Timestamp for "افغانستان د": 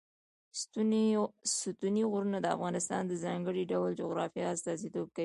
2.55-3.13